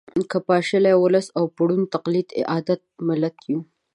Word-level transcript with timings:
که 0.29 0.37
پاشلی 0.47 0.93
ولس 1.03 1.27
او 1.37 1.43
په 1.55 1.61
ړوند 1.67 1.91
تقلید 1.95 2.27
عادت 2.51 2.81
ملت 3.07 3.35
یو 3.49 3.59